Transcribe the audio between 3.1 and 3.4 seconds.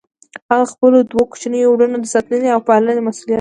و.